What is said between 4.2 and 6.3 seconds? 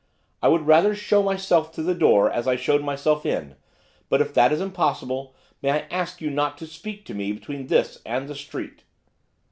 that is impossible, might I ask